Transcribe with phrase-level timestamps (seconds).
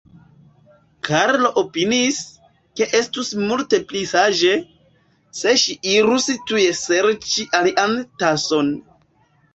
[1.07, 2.21] Karlo opiniis,
[2.79, 4.55] ke estus multe pli saĝe,
[5.41, 8.73] se ŝi irus tuj serĉi alian tason.